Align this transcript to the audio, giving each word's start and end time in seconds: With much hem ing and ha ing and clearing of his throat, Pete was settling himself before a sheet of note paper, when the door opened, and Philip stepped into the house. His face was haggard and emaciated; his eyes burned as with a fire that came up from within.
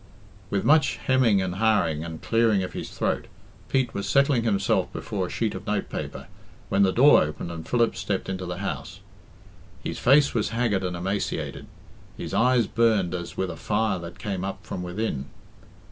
With 0.49 0.63
much 0.65 0.95
hem 0.97 1.23
ing 1.23 1.43
and 1.43 1.53
ha 1.57 1.85
ing 1.87 2.03
and 2.03 2.23
clearing 2.23 2.63
of 2.63 2.73
his 2.73 2.89
throat, 2.89 3.27
Pete 3.69 3.93
was 3.93 4.09
settling 4.09 4.41
himself 4.41 4.91
before 4.91 5.27
a 5.27 5.29
sheet 5.29 5.53
of 5.53 5.67
note 5.67 5.89
paper, 5.91 6.25
when 6.69 6.81
the 6.81 6.91
door 6.91 7.21
opened, 7.21 7.51
and 7.51 7.69
Philip 7.69 7.95
stepped 7.95 8.27
into 8.27 8.47
the 8.47 8.57
house. 8.57 8.99
His 9.83 9.99
face 9.99 10.33
was 10.33 10.49
haggard 10.49 10.83
and 10.83 10.95
emaciated; 10.97 11.67
his 12.17 12.33
eyes 12.33 12.65
burned 12.65 13.13
as 13.13 13.37
with 13.37 13.51
a 13.51 13.55
fire 13.55 13.99
that 13.99 14.17
came 14.17 14.43
up 14.43 14.65
from 14.65 14.81
within. 14.81 15.25